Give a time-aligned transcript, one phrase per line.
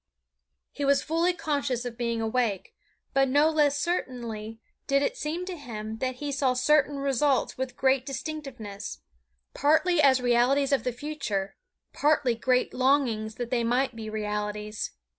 [0.71, 2.73] He was fully conscious of being awake,
[3.13, 7.75] but no less certainly did it seem to him that he saw certain results with
[7.77, 9.01] great distinctiveness,
[9.53, 11.55] partly as realities of the future,
[11.93, 14.89] partly great longings that they might be realities.